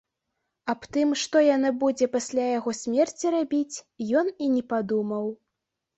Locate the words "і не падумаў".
4.47-5.33